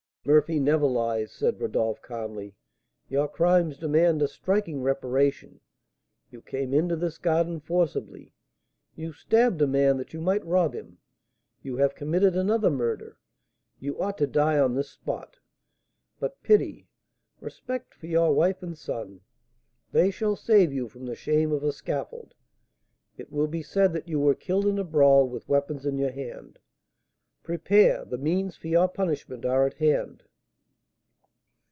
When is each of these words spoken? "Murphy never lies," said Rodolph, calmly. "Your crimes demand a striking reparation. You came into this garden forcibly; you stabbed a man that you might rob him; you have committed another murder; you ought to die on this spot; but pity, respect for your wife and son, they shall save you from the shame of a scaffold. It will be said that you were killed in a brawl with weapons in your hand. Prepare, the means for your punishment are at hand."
"Murphy 0.23 0.59
never 0.59 0.85
lies," 0.85 1.31
said 1.31 1.59
Rodolph, 1.59 1.99
calmly. 2.03 2.53
"Your 3.09 3.27
crimes 3.27 3.79
demand 3.79 4.21
a 4.21 4.27
striking 4.27 4.83
reparation. 4.83 5.61
You 6.29 6.43
came 6.43 6.75
into 6.75 6.95
this 6.95 7.17
garden 7.17 7.59
forcibly; 7.59 8.31
you 8.95 9.13
stabbed 9.13 9.63
a 9.63 9.65
man 9.67 9.97
that 9.97 10.13
you 10.13 10.21
might 10.21 10.45
rob 10.45 10.75
him; 10.75 10.99
you 11.63 11.77
have 11.77 11.95
committed 11.95 12.35
another 12.35 12.69
murder; 12.69 13.17
you 13.79 13.99
ought 13.99 14.19
to 14.19 14.27
die 14.27 14.59
on 14.59 14.75
this 14.75 14.91
spot; 14.91 15.37
but 16.19 16.43
pity, 16.43 16.87
respect 17.39 17.95
for 17.95 18.05
your 18.05 18.31
wife 18.31 18.61
and 18.61 18.77
son, 18.77 19.21
they 19.91 20.11
shall 20.11 20.35
save 20.35 20.71
you 20.71 20.87
from 20.87 21.07
the 21.07 21.15
shame 21.15 21.51
of 21.51 21.63
a 21.63 21.73
scaffold. 21.73 22.35
It 23.17 23.31
will 23.31 23.47
be 23.47 23.63
said 23.63 23.91
that 23.93 24.07
you 24.07 24.19
were 24.19 24.35
killed 24.35 24.67
in 24.67 24.77
a 24.77 24.83
brawl 24.83 25.27
with 25.27 25.49
weapons 25.49 25.83
in 25.83 25.97
your 25.97 26.11
hand. 26.11 26.59
Prepare, 27.43 28.05
the 28.05 28.19
means 28.19 28.55
for 28.55 28.67
your 28.67 28.87
punishment 28.87 29.45
are 29.45 29.65
at 29.65 29.73
hand." 29.77 30.21